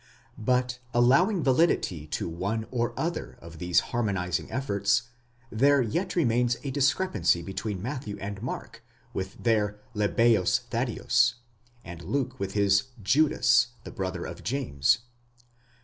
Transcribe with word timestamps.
* 0.27 0.35
But 0.55 0.79
allowing 0.95 1.43
validity 1.43 2.07
to 2.07 2.27
one 2.27 2.65
or 2.71 2.99
other 2.99 3.37
of 3.39 3.59
these 3.59 3.79
harmonizing 3.93 4.51
efforts, 4.51 5.03
there 5.51 5.79
yet 5.83 6.15
remains 6.15 6.57
a 6.63 6.71
discrepancy 6.71 7.43
between 7.43 7.83
Matthew 7.83 8.17
and 8.17 8.41
Mark 8.41 8.83
with 9.13 9.35
their 9.43 9.79
Lebbeus 9.93 10.61
Thaddeus, 10.71 11.35
and 11.85 12.01
Luke 12.01 12.39
with 12.39 12.53
his 12.53 12.85
Judas, 13.03 13.67
the 13.83 13.91
brother 13.91 14.25
of 14.25 14.41
James. 14.43 14.97